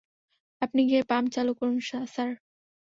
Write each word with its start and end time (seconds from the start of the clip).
আপনি 0.61 0.81
গিয়ে 0.89 1.01
পাম্প 1.03 1.27
চালু 1.33 1.51
করুন, 1.53 1.77
স্যার। 2.09 2.31